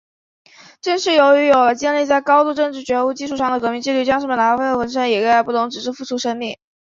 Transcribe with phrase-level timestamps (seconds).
[0.81, 4.35] 正是由于有了建立在高度政治觉悟基础上的革命纪律，将士们……
[4.35, 6.57] 哪怕烈火焚身，也岿然不动，直至付出生命。